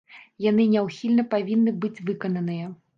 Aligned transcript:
Яны 0.45 0.65
няўхільна 0.71 1.27
павінны 1.37 1.77
быць 1.85 1.95
выкананыя. 2.09 2.77